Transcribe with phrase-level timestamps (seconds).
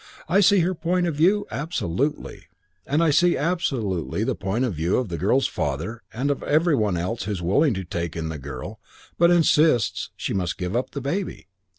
[0.27, 2.45] I see her point of view absolutely.
[2.87, 6.75] And I see absolutely the point of view of the girl's father and of every
[6.75, 8.79] one else who's willing to take in the girl
[9.19, 11.49] but insists she must give up the baby.